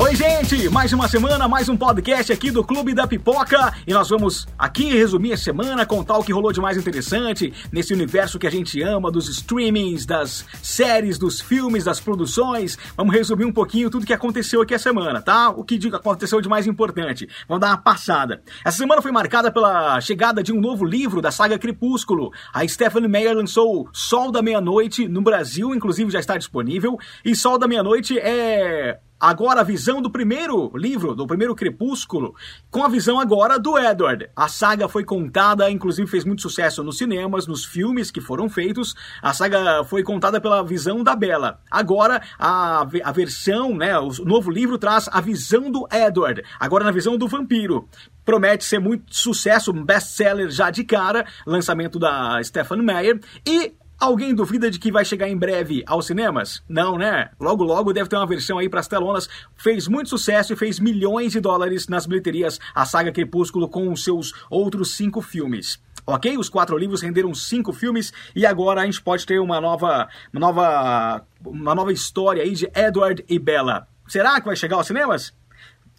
[0.00, 0.68] Oi, gente!
[0.68, 4.96] Mais uma semana, mais um podcast aqui do Clube da Pipoca e nós vamos aqui
[4.96, 8.80] resumir a semana, contar o que rolou de mais interessante nesse universo que a gente
[8.80, 12.78] ama, dos streamings, das séries, dos filmes, das produções.
[12.96, 15.50] Vamos resumir um pouquinho tudo que aconteceu aqui a semana, tá?
[15.50, 17.28] O que aconteceu de mais importante.
[17.48, 18.40] Vamos dar uma passada.
[18.64, 22.30] Essa semana foi marcada pela chegada de um novo livro da saga Crepúsculo.
[22.54, 26.96] A Stephanie Meyer lançou Sol da Meia-Noite no Brasil, inclusive já está disponível.
[27.24, 32.36] E Sol da Meia-Noite é Agora a visão do primeiro livro, do primeiro Crepúsculo,
[32.70, 34.30] com a visão agora do Edward.
[34.36, 38.94] A saga foi contada, inclusive fez muito sucesso nos cinemas, nos filmes que foram feitos.
[39.20, 41.60] A saga foi contada pela visão da Bella.
[41.68, 46.92] Agora a, a versão, né, o novo livro traz a visão do Edward, agora na
[46.92, 47.88] visão do vampiro
[48.24, 54.32] promete ser muito sucesso, um best-seller já de cara, lançamento da Stephen Meyer, e Alguém
[54.32, 56.62] duvida de que vai chegar em breve aos cinemas?
[56.68, 57.30] Não, né?
[57.40, 59.28] Logo logo deve ter uma versão aí para as telonas.
[59.56, 64.04] Fez muito sucesso e fez milhões de dólares nas bilheterias a saga Crepúsculo com os
[64.04, 65.82] seus outros cinco filmes.
[66.06, 66.38] Ok?
[66.38, 70.40] Os quatro livros renderam cinco filmes e agora a gente pode ter uma nova, uma
[70.40, 73.88] nova, uma nova história aí de Edward e Bella.
[74.06, 75.34] Será que vai chegar aos cinemas?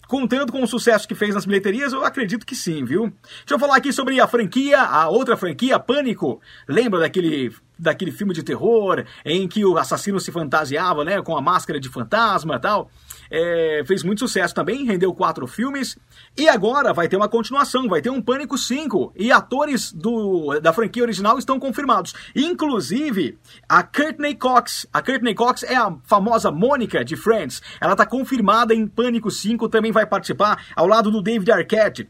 [0.10, 3.14] Contando com o sucesso que fez nas bilheterias, eu acredito que sim, viu?
[3.22, 6.42] Deixa eu falar aqui sobre a franquia, a outra franquia, Pânico.
[6.68, 11.42] Lembra daquele daquele filme de terror em que o assassino se fantasiava, né, com a
[11.42, 12.90] máscara de fantasma e tal.
[13.32, 15.98] É, fez muito sucesso também, rendeu quatro filmes.
[16.38, 19.14] E agora vai ter uma continuação, vai ter um Pânico 5.
[19.16, 22.14] E atores do, da franquia original estão confirmados.
[22.36, 24.88] Inclusive, a Courtney Cox.
[24.92, 27.62] A Courtney Cox é a famosa Mônica de Friends.
[27.80, 32.10] Ela está confirmada em Pânico 5, também vai participar ao lado do David Arquette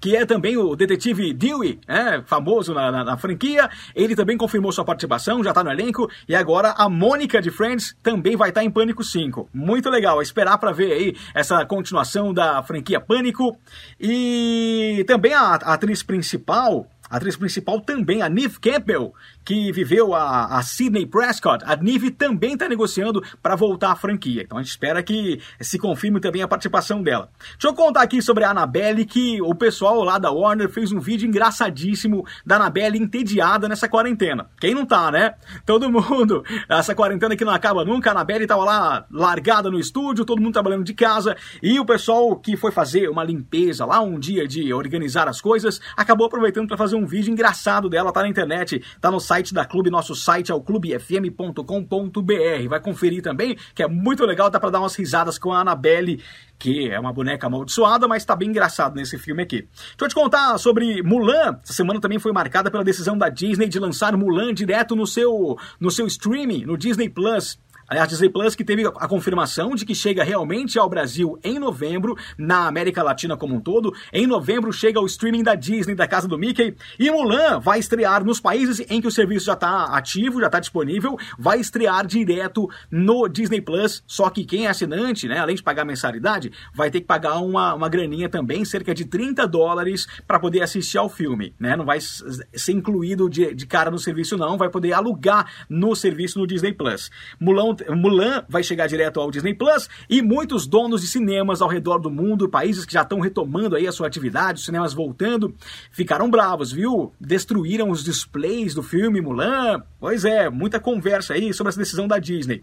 [0.00, 3.70] que é também o detetive Dewey, né, famoso na, na, na, franquia.
[3.94, 6.10] Ele também confirmou sua participação, já está no elenco.
[6.28, 9.48] E agora a Mônica de Friends também vai estar tá em Pânico 5.
[9.52, 13.56] Muito legal, esperar para ver aí essa continuação da franquia Pânico.
[14.00, 19.12] E também a, a atriz principal, a atriz principal também, a Neve Campbell,
[19.44, 24.42] que viveu a, a Sidney Prescott, a Neve também está negociando para voltar à franquia.
[24.42, 27.28] Então a gente espera que se confirme também a participação dela.
[27.52, 31.00] Deixa eu contar aqui sobre a Annabelle, que o pessoal lá da Warner fez um
[31.00, 34.48] vídeo engraçadíssimo da Annabelle entediada nessa quarentena.
[34.58, 35.34] Quem não tá, né?
[35.66, 40.24] Todo mundo, essa quarentena que não acaba nunca, a Annabelle estava lá largada no estúdio,
[40.24, 44.18] todo mundo trabalhando de casa, e o pessoal que foi fazer uma limpeza lá, um
[44.18, 48.28] dia de organizar as coisas, acabou aproveitando para fazer um vídeo engraçado dela, tá na
[48.28, 52.68] internet, tá no site da Clube, nosso site é o clubefm.com.br.
[52.68, 56.22] Vai conferir também, que é muito legal, dá para dar umas risadas com a Annabelle,
[56.58, 59.62] que é uma boneca amaldiçoada, mas tá bem engraçado nesse filme aqui.
[59.62, 61.58] Deixa eu te contar sobre Mulan.
[61.62, 65.58] Essa semana também foi marcada pela decisão da Disney de lançar Mulan direto no seu,
[65.78, 67.58] no seu streaming, no Disney Plus.
[68.00, 72.16] A Disney Plus que teve a confirmação de que chega realmente ao Brasil em novembro,
[72.38, 73.92] na América Latina como um todo.
[74.12, 76.74] Em novembro chega o streaming da Disney, da casa do Mickey.
[76.98, 80.60] E Mulan vai estrear nos países em que o serviço já está ativo, já está
[80.60, 84.02] disponível, vai estrear direto no Disney Plus.
[84.06, 87.74] Só que quem é assinante, né, além de pagar mensalidade, vai ter que pagar uma,
[87.74, 91.54] uma graninha também, cerca de 30 dólares, para poder assistir ao filme.
[91.58, 91.76] Né?
[91.76, 96.38] Não vai ser incluído de, de cara no serviço, não, vai poder alugar no serviço
[96.38, 97.10] no Disney Plus.
[97.38, 101.98] Mulan Mulan vai chegar direto ao Disney Plus e muitos donos de cinemas ao redor
[101.98, 105.54] do mundo, países que já estão retomando aí a sua atividade, os cinemas voltando,
[105.90, 107.12] ficaram bravos, viu?
[107.20, 109.82] Destruíram os displays do filme Mulan.
[109.98, 112.62] Pois é, muita conversa aí sobre essa decisão da Disney.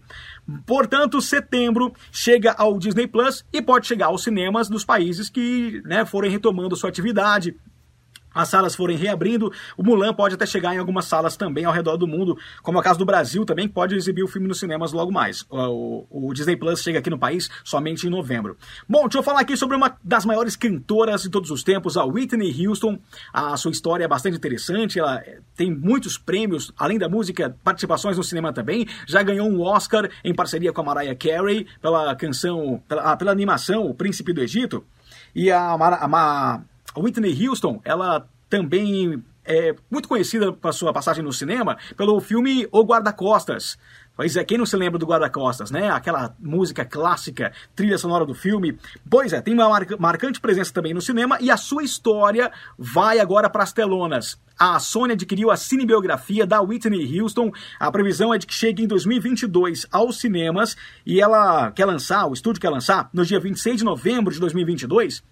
[0.66, 6.04] Portanto, setembro chega ao Disney Plus e pode chegar aos cinemas dos países que né,
[6.04, 7.56] forem retomando sua atividade,
[8.34, 11.96] as salas forem reabrindo, o Mulan pode até chegar em algumas salas também ao redor
[11.96, 15.12] do mundo, como o caso do Brasil também, pode exibir o filme nos cinemas logo
[15.12, 15.44] mais.
[15.50, 18.56] O, o, Disney Plus chega aqui no país somente em novembro.
[18.88, 22.04] Bom, deixa eu falar aqui sobre uma das maiores cantoras de todos os tempos, a
[22.04, 22.98] Whitney Houston.
[23.32, 25.22] A sua história é bastante interessante, ela
[25.56, 28.86] tem muitos prêmios, além da música, participações no cinema também.
[29.06, 33.86] Já ganhou um Oscar em parceria com a Mariah Carey pela canção, pela, pela animação
[33.86, 34.84] O Príncipe do Egito.
[35.34, 36.60] E a, a, a
[36.96, 42.82] Whitney Houston, ela também é muito conhecida por sua passagem no cinema pelo filme O
[42.84, 43.76] Guarda-Costas.
[44.14, 45.90] Pois é, quem não se lembra do Guarda-Costas, né?
[45.90, 48.78] Aquela música clássica, trilha sonora do filme.
[49.08, 49.68] Pois é, tem uma
[49.98, 54.38] marcante presença também no cinema e a sua história vai agora para as telonas.
[54.58, 57.50] A Sony adquiriu a cinebiografia da Whitney Houston.
[57.80, 62.34] A previsão é de que chegue em 2022 aos cinemas e ela quer lançar, o
[62.34, 65.22] estúdio quer lançar, no dia 26 de novembro de 2022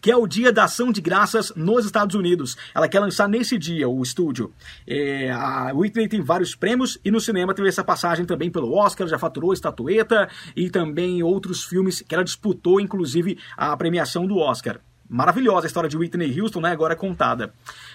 [0.00, 2.56] que é o Dia da Ação de Graças nos Estados Unidos.
[2.74, 4.52] Ela quer lançar nesse dia o estúdio.
[4.86, 9.06] É, a Whitney tem vários prêmios e no cinema teve essa passagem também pelo Oscar,
[9.06, 14.80] já faturou estatueta e também outros filmes que ela disputou, inclusive a premiação do Oscar.
[15.08, 16.70] Maravilhosa a história de Whitney Houston, né?
[16.70, 17.54] Agora contada.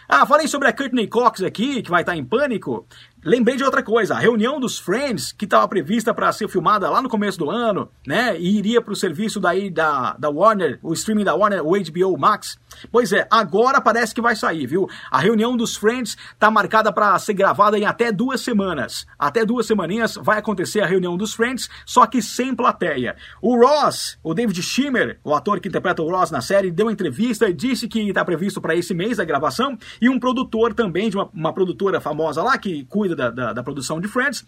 [0.10, 2.88] Ah, falei sobre a Courtney Cox aqui, que vai estar em pânico.
[3.26, 7.02] Lembrei de outra coisa, a reunião dos Friends, que estava prevista para ser filmada lá
[7.02, 8.38] no começo do ano, né?
[8.38, 12.18] E iria para o serviço daí da, da Warner, o streaming da Warner, o HBO
[12.20, 12.60] Max.
[12.92, 14.90] Pois é, agora parece que vai sair, viu?
[15.10, 19.08] A reunião dos Friends está marcada para ser gravada em até duas semanas.
[19.18, 23.16] Até duas semaninhas vai acontecer a reunião dos Friends, só que sem plateia.
[23.42, 27.48] O Ross, o David Schimmer, o ator que interpreta o Ross na série, deu entrevista
[27.48, 29.78] e disse que está previsto para esse mês a gravação.
[30.02, 33.64] E um produtor também, de uma, uma produtora famosa lá, que cuida da, da, da
[33.64, 34.46] produção de Friends,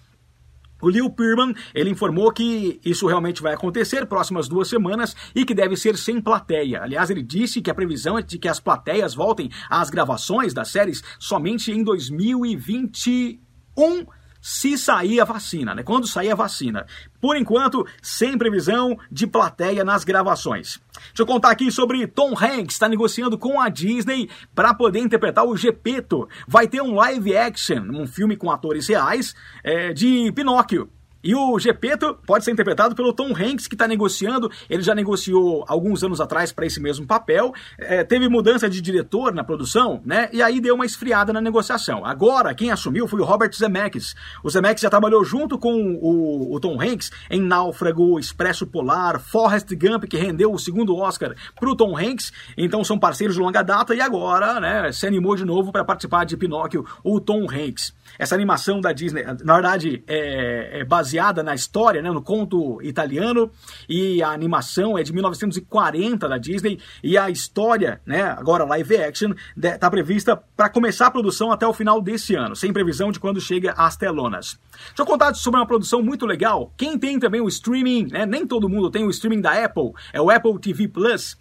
[0.81, 5.55] o Lil Pearman, ele informou que isso realmente vai acontecer próximas duas semanas e que
[5.55, 6.83] deve ser sem plateia.
[6.83, 10.67] Aliás, ele disse que a previsão é de que as plateias voltem às gravações das
[10.67, 14.05] séries somente em 2021
[14.45, 15.81] se sair a vacina, né?
[15.81, 16.85] Quando sair a vacina.
[17.19, 20.79] Por enquanto, sem previsão de plateia nas gravações.
[20.93, 25.47] Deixa eu contar aqui sobre Tom Hanks, está negociando com a Disney para poder interpretar
[25.47, 26.29] o Gepeto.
[26.47, 29.33] Vai ter um live action, um filme com atores reais,
[29.63, 30.91] é, de Pinóquio.
[31.25, 34.51] E o Gepeto pode ser interpretado pelo Tom Hanks, que está negociando.
[34.69, 37.51] Ele já negociou alguns anos atrás para esse mesmo papel.
[37.79, 40.29] É, teve mudança de diretor na produção, né?
[40.31, 42.05] E aí deu uma esfriada na negociação.
[42.05, 44.15] Agora, quem assumiu foi o Robert Zemeckis.
[44.43, 49.73] O Zemeckis já trabalhou junto com o, o Tom Hanks em Náufrago, Expresso Polar, Forrest
[49.75, 52.31] Gump, que rendeu o segundo Oscar para o Tom Hanks.
[52.55, 56.23] Então são parceiros de longa data e agora, né, se animou de novo para participar
[56.23, 57.95] de Pinóquio, o Tom Hanks.
[58.17, 63.51] Essa animação da Disney, na verdade, é, é baseada na história, né, no conto italiano,
[63.87, 69.33] e a animação é de 1940 da Disney, e a história, né, agora live action,
[69.55, 73.39] está prevista para começar a produção até o final desse ano, sem previsão de quando
[73.39, 74.59] chega às telonas.
[74.87, 76.73] Deixa eu contar sobre uma produção muito legal.
[76.77, 80.21] Quem tem também o streaming, né, nem todo mundo tem o streaming da Apple, é
[80.21, 81.37] o Apple TV Plus.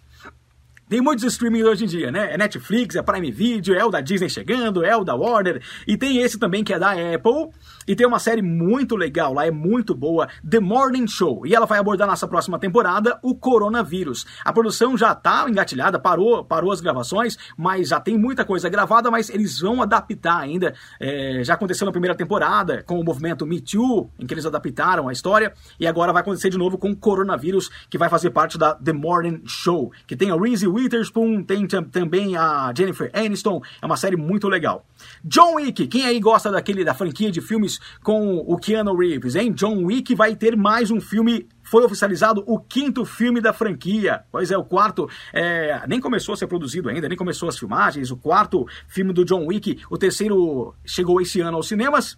[0.87, 2.31] Tem muitos streamings hoje em dia, né?
[2.31, 5.59] É Netflix, é Prime Video, é o da Disney chegando, é o da Warner.
[5.87, 7.49] E tem esse também que é da Apple.
[7.87, 11.45] E tem uma série muito legal lá, é muito boa, The Morning Show.
[11.47, 14.27] E ela vai abordar nessa próxima temporada o coronavírus.
[14.43, 19.09] A produção já tá engatilhada, parou, parou as gravações, mas já tem muita coisa gravada,
[19.09, 20.75] mas eles vão adaptar ainda.
[20.99, 25.09] É, já aconteceu na primeira temporada com o movimento Me Too, em que eles adaptaram
[25.09, 25.51] a história.
[25.79, 28.93] E agora vai acontecer de novo com o coronavírus, que vai fazer parte da The
[28.93, 29.91] Morning Show.
[30.05, 33.61] Que tem a Reese Witherspoon, tem também a Jennifer Aniston.
[33.81, 34.85] É uma série muito legal.
[35.23, 39.53] John Wick, quem aí gosta daquele da franquia de filmes com o Keanu Reeves, hein?
[39.53, 44.23] John Wick vai ter mais um filme foi oficializado o quinto filme da franquia.
[44.31, 48.11] Pois é, o quarto é, nem começou a ser produzido ainda, nem começou as filmagens.
[48.11, 52.17] O quarto filme do John Wick, o terceiro chegou esse ano aos cinemas.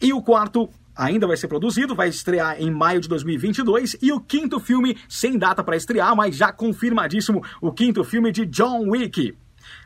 [0.00, 3.96] E o quarto ainda vai ser produzido, vai estrear em maio de 2022.
[4.00, 8.46] E o quinto filme, sem data para estrear, mas já confirmadíssimo, o quinto filme de
[8.46, 9.36] John Wick.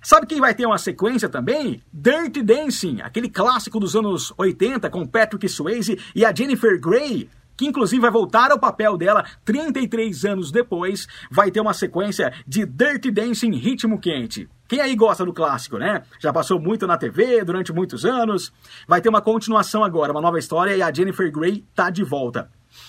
[0.02, 1.82] Sabe quem vai ter uma sequência também?
[1.92, 7.66] Dirty Dancing, aquele clássico dos anos 80 com Patrick Swayze e a Jennifer Grey, que
[7.66, 13.10] inclusive vai voltar ao papel dela 33 anos depois, vai ter uma sequência de Dirty
[13.10, 14.48] Dancing Ritmo Quente.
[14.70, 16.04] Quem aí gosta do clássico, né?
[16.20, 18.52] Já passou muito na TV durante muitos anos.
[18.86, 22.48] Vai ter uma continuação agora, uma nova história e a Jennifer Grey tá de volta.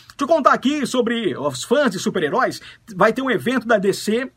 [0.10, 2.62] Deixa eu contar aqui sobre os fãs de super-heróis.
[2.96, 4.32] Vai ter um evento da DC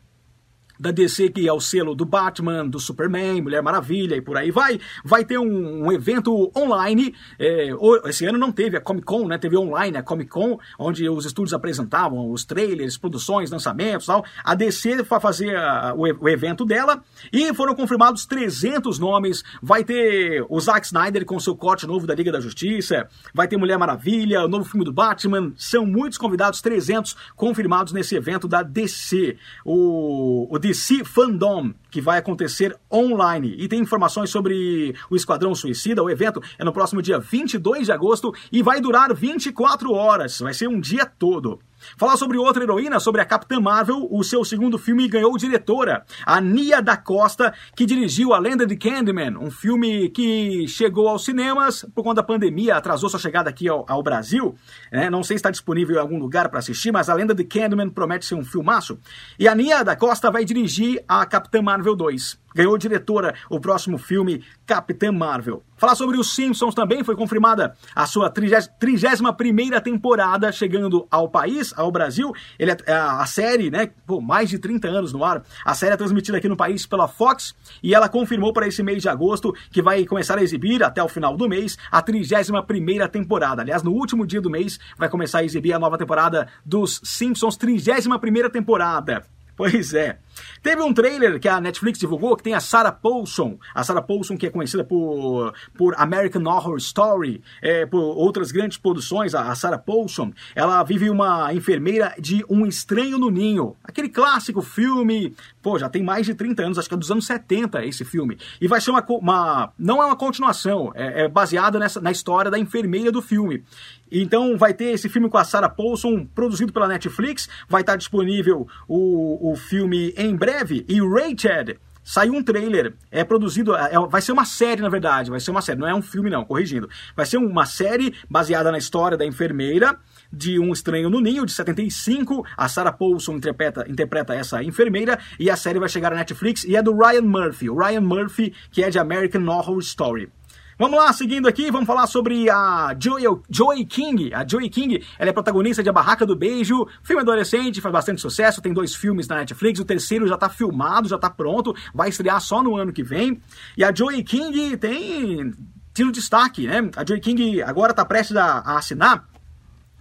[0.79, 4.51] da DC, que é o selo do Batman, do Superman, Mulher Maravilha e por aí
[4.51, 4.79] vai.
[5.03, 7.13] Vai ter um, um evento online.
[7.39, 7.69] É,
[8.05, 9.37] esse ano não teve a Comic Con, né?
[9.37, 14.25] Teve online a Comic Con, onde os estúdios apresentavam os trailers, produções, lançamentos tal.
[14.43, 19.43] A DC vai fazer a, o, o, evento dela e foram confirmados 300 nomes.
[19.61, 23.07] Vai ter o Zack Snyder com seu corte novo da Liga da Justiça.
[23.33, 25.53] Vai ter Mulher Maravilha, o novo filme do Batman.
[25.55, 29.37] São muitos convidados, 300 confirmados nesse evento da DC.
[29.63, 33.55] O, o DC Fandom, que vai acontecer online.
[33.59, 36.01] E tem informações sobre o Esquadrão Suicida.
[36.01, 40.39] O evento é no próximo dia 22 de agosto e vai durar 24 horas.
[40.39, 41.59] Vai ser um dia todo.
[41.97, 46.41] Falar sobre outra heroína, sobre a Capitã Marvel, o seu segundo filme ganhou diretora, a
[46.41, 51.85] Nia da Costa, que dirigiu A Lenda de Candyman, um filme que chegou aos cinemas
[51.93, 54.55] por conta da pandemia, atrasou sua chegada aqui ao, ao Brasil.
[54.91, 55.09] Né?
[55.09, 57.89] Não sei se está disponível em algum lugar para assistir, mas A Lenda de Candyman
[57.89, 58.97] promete ser um filmaço.
[59.37, 63.97] E a Nia da Costa vai dirigir a Capitã Marvel 2 ganhou diretora o próximo
[63.97, 65.61] filme Capitã Marvel.
[65.77, 71.73] Falar sobre os Simpsons também foi confirmada a sua 31 primeira temporada chegando ao país,
[71.75, 72.33] ao Brasil.
[72.57, 75.43] Ele é, a série, né, por mais de 30 anos no ar.
[75.65, 79.01] A série é transmitida aqui no país pela Fox e ela confirmou para esse mês
[79.01, 83.09] de agosto que vai começar a exibir até o final do mês a 31 primeira
[83.09, 83.61] temporada.
[83.61, 87.57] Aliás, no último dia do mês vai começar a exibir a nova temporada dos Simpsons,
[87.57, 89.23] 31 primeira temporada.
[89.55, 90.19] Pois é.
[90.61, 93.57] Teve um trailer que a Netflix divulgou que tem a Sarah Paulson.
[93.73, 98.77] A Sarah Paulson, que é conhecida por, por American Horror Story, é, por outras grandes
[98.77, 100.31] produções, a Sarah Paulson.
[100.55, 103.75] Ela vive uma enfermeira de Um Estranho no Ninho.
[103.83, 107.25] Aquele clássico filme, pô, já tem mais de 30 anos, acho que é dos anos
[107.25, 108.37] 70 esse filme.
[108.59, 109.03] E vai ser uma.
[109.07, 113.63] uma não é uma continuação, é, é baseada nessa, na história da enfermeira do filme.
[114.11, 117.49] Então vai ter esse filme com a Sarah Paulson, produzido pela Netflix.
[117.67, 120.85] Vai estar disponível o, o filme em breve.
[120.87, 125.39] E Rated saiu um trailer, é produzido, é, vai ser uma série na verdade, vai
[125.39, 126.87] ser uma série, não é um filme não, corrigindo.
[127.15, 129.97] Vai ser uma série baseada na história da enfermeira
[130.31, 132.45] de Um Estranho no Ninho, de 75.
[132.55, 136.75] A Sarah Paulson interpreta, interpreta essa enfermeira e a série vai chegar à Netflix e
[136.75, 137.69] é do Ryan Murphy.
[137.69, 140.29] O Ryan Murphy, que é de American Horror Story.
[140.77, 144.33] Vamos lá, seguindo aqui, vamos falar sobre a Joey, Joey King.
[144.33, 148.19] A Joey King, ela é protagonista de A Barraca do Beijo, filme adolescente, faz bastante
[148.19, 152.09] sucesso, tem dois filmes na Netflix, o terceiro já tá filmado, já tá pronto, vai
[152.09, 153.41] estrear só no ano que vem.
[153.77, 155.53] E a Joey King tem
[155.93, 156.91] tiro destaque, né?
[156.97, 159.29] A Joey King agora tá prestes a, a assinar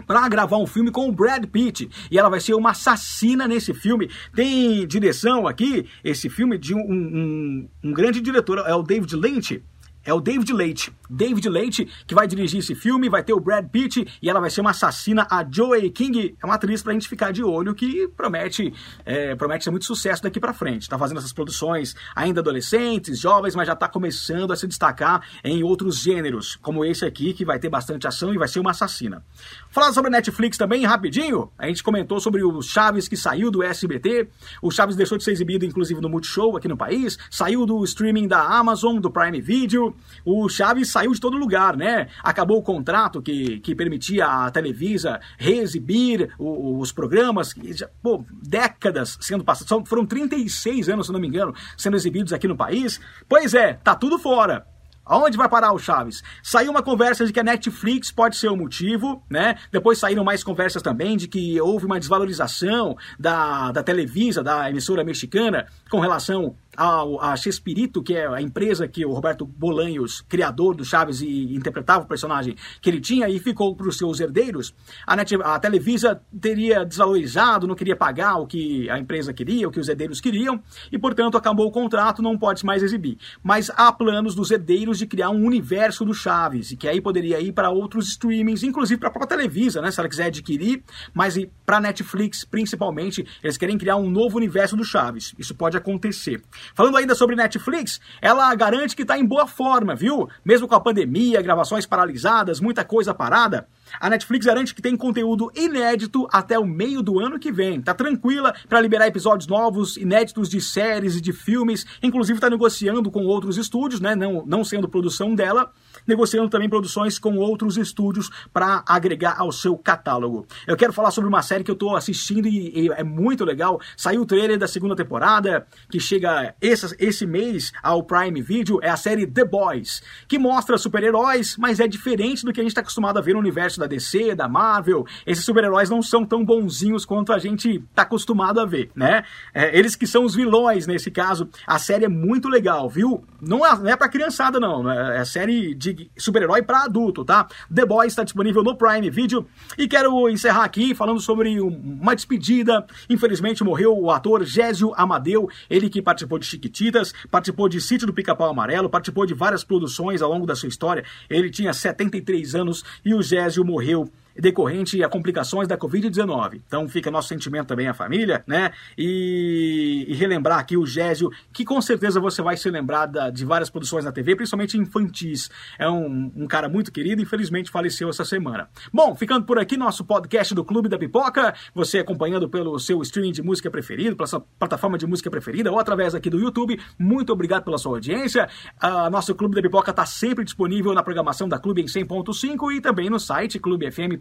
[0.09, 1.89] para gravar um filme com o Brad Pitt.
[2.11, 4.11] E ela vai ser uma assassina nesse filme.
[4.35, 9.63] Tem direção aqui, esse filme, de um, um, um grande diretor, é o David Lynch
[10.05, 10.93] é o David Leite.
[11.09, 14.51] David Leite que vai dirigir esse filme, vai ter o Brad Pitt e ela vai
[14.51, 15.27] ser uma assassina.
[15.31, 18.73] A Joey King é uma atriz pra gente ficar de olho que promete,
[19.05, 20.89] é, promete ser muito sucesso daqui pra frente.
[20.89, 25.63] Tá fazendo essas produções ainda adolescentes, jovens, mas já tá começando a se destacar em
[25.63, 29.25] outros gêneros, como esse aqui, que vai ter bastante ação e vai ser uma assassina.
[29.71, 31.51] Falar sobre a Netflix também, rapidinho.
[31.59, 34.29] A gente comentou sobre o Chaves que saiu do SBT.
[34.61, 37.19] O Chaves deixou de ser exibido, inclusive, no Multishow aqui no país.
[37.31, 39.94] Saiu do streaming da Amazon, do Prime Video
[40.25, 42.09] o Chaves saiu de todo lugar, né?
[42.23, 49.19] Acabou o contrato que, que permitia a Televisa reexibir o, os programas, já, pô, décadas
[49.21, 53.01] sendo passados, foram 36 anos, se não me engano, sendo exibidos aqui no país.
[53.29, 54.67] Pois é, tá tudo fora.
[55.07, 56.23] Aonde vai parar o Chaves?
[56.43, 59.59] Saiu uma conversa de que a Netflix pode ser o motivo, né?
[59.71, 65.05] Depois saíram mais conversas também de que houve uma desvalorização da, da Televisa, da emissora
[65.05, 70.75] mexicana, com relação ao, a Chespirito, que é a empresa que o Roberto Bolanhos, criador
[70.75, 74.75] do Chaves e interpretava o personagem que ele tinha, e ficou para os seus herdeiros.
[75.07, 79.71] A, Net, a Televisa teria desvalorizado, não queria pagar o que a empresa queria, o
[79.71, 83.19] que os herdeiros queriam, e portanto acabou o contrato, não pode mais exibir.
[83.43, 87.41] Mas há planos dos herdeiros de criar um universo do Chaves, e que aí poderia
[87.41, 91.37] ir para outros streamings, inclusive para a própria Televisa, né, se ela quiser adquirir, mas
[91.65, 95.35] para Netflix principalmente, eles querem criar um novo universo do Chaves.
[95.39, 96.43] Isso pode acontecer.
[96.75, 100.29] Falando ainda sobre Netflix, ela garante que está em boa forma, viu?
[100.45, 103.67] Mesmo com a pandemia, gravações paralisadas, muita coisa parada.
[104.01, 107.81] A Netflix garante que tem conteúdo inédito até o meio do ano que vem.
[107.81, 111.87] Tá tranquila para liberar episódios novos, inéditos de séries e de filmes.
[112.03, 114.15] Inclusive está negociando com outros estúdios, né?
[114.15, 115.73] Não, não sendo produção dela,
[116.07, 120.47] negociando também produções com outros estúdios para agregar ao seu catálogo.
[120.67, 123.81] Eu quero falar sobre uma série que eu estou assistindo e, e, é muito legal.
[123.97, 128.79] Saiu o trailer da segunda temporada, que chega esse, esse mês ao Prime Video.
[128.83, 132.73] É a série The Boys, que mostra super-heróis, mas é diferente do que a gente
[132.73, 135.07] está acostumado a ver no universo da DC, da Marvel.
[135.27, 139.25] Esses super-heróis não são tão bonzinhos quanto a gente está acostumado a ver, né?
[139.53, 141.49] É, eles que são os vilões nesse caso.
[141.67, 143.25] A série é muito legal, viu?
[143.41, 144.91] Não é, não é para criançada, não.
[144.91, 147.47] É, é série de super-herói para adulto, tá?
[147.73, 149.47] The Boys está disponível no Prime Video.
[149.77, 152.87] E quero encerrar aqui falando sobre uma despedida.
[153.09, 158.13] Infelizmente morreu o ator Gésio Amadeu, ele que participou de Chiquititas, participou de Sítio do
[158.13, 161.05] Pica-Pau Amarelo, participou de várias produções ao longo da sua história.
[161.29, 166.63] Ele tinha 73 anos e o Gésio morreu decorrente a complicações da Covid-19.
[166.67, 168.73] Então fica nosso sentimento também à família, né?
[168.97, 173.45] E, e relembrar aqui o Gésio, que com certeza você vai se lembrar da, de
[173.45, 175.51] várias produções na TV, principalmente infantis.
[175.79, 178.69] É um, um cara muito querido, infelizmente faleceu essa semana.
[178.93, 183.33] Bom, ficando por aqui nosso podcast do Clube da Pipoca, você acompanhando pelo seu streaming
[183.33, 186.81] de música preferido, pela sua plataforma de música preferida ou através aqui do YouTube.
[186.99, 188.49] Muito obrigado pela sua audiência.
[188.81, 192.81] A nosso Clube da Pipoca está sempre disponível na programação da Clube em 100.5 e
[192.81, 193.59] também no site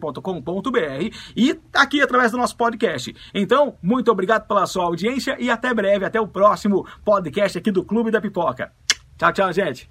[0.04, 3.16] clubefm.com.br e aqui através do nosso podcast.
[3.34, 7.84] Então, muito obrigado pela sua audiência e até breve, até o próximo podcast aqui do
[7.84, 8.72] Clube da Pipoca.
[9.18, 9.90] Tchau, tchau, gente.